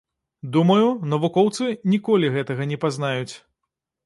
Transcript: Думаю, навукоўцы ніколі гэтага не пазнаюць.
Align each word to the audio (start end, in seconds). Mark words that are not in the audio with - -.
Думаю, 0.55 0.87
навукоўцы 1.11 1.67
ніколі 1.93 2.33
гэтага 2.37 2.63
не 2.73 2.81
пазнаюць. 2.89 3.33